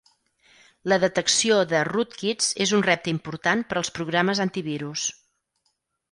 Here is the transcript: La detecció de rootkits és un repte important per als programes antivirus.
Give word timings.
La 0.91 0.97
detecció 1.01 1.57
de 1.73 1.81
rootkits 1.89 2.47
és 2.65 2.73
un 2.77 2.85
repte 2.87 3.11
important 3.13 3.61
per 3.73 3.77
als 3.83 3.91
programes 3.99 4.41
antivirus. 4.47 5.05